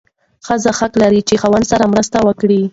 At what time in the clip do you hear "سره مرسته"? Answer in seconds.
1.71-2.17